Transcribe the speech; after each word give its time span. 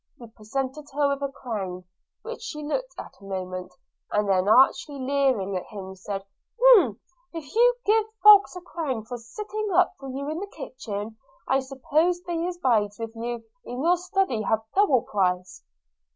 He 0.17 0.25
presented 0.25 0.85
her 0.93 1.09
with 1.09 1.21
a 1.21 1.31
crown, 1.31 1.83
which 2.23 2.41
she 2.41 2.63
looked 2.63 2.95
at 2.97 3.13
a 3.21 3.23
moment, 3.23 3.71
and 4.11 4.27
then, 4.27 4.49
archly 4.49 4.97
leering 4.97 5.55
at 5.55 5.67
him, 5.67 5.93
said, 5.93 6.25
'Humph! 6.59 6.97
if 7.33 7.53
you 7.53 7.75
give 7.85 8.05
folks 8.23 8.55
a 8.55 8.61
crown 8.61 9.05
for 9.05 9.19
sitting 9.19 9.69
up 9.75 9.93
for 9.99 10.09
you 10.09 10.27
in 10.27 10.39
the 10.39 10.47
kitchen, 10.47 11.17
I 11.47 11.59
suppose 11.59 12.19
they 12.23 12.47
as 12.47 12.57
bides 12.57 12.97
with 12.97 13.15
you 13.15 13.43
in 13.63 13.83
your 13.83 13.95
study 13.97 14.41
have 14.41 14.63
double 14.73 15.03
price.' 15.03 15.63